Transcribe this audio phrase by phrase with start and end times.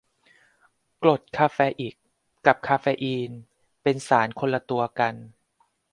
[1.01, 1.95] กรดคาเฟอิก
[2.45, 3.31] กับคาเฟอีน
[3.83, 5.15] เป็นสารคนละตัวกัน